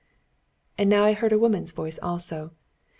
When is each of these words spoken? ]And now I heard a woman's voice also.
]And 0.79 0.89
now 0.89 1.03
I 1.03 1.13
heard 1.13 1.31
a 1.31 1.37
woman's 1.37 1.71
voice 1.73 1.99
also. 2.01 2.53